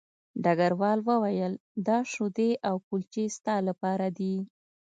[0.43, 1.53] ډګروال وویل
[1.87, 4.35] دا شیدې او کلچې ستا لپاره دي